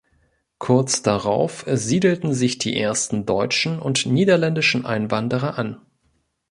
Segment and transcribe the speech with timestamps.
[0.57, 5.79] Kurz darauf siedelten sich die ersten deutschen und niederländischen Einwanderer an.